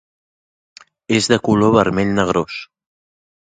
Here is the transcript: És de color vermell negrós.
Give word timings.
És 1.17 1.27
de 1.33 1.39
color 1.49 1.75
vermell 1.77 2.15
negrós. 2.21 2.59